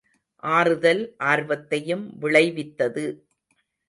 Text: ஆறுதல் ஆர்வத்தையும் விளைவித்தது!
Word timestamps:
ஆறுதல் 0.43 1.01
ஆர்வத்தையும் 1.23 2.05
விளைவித்தது! 2.21 3.05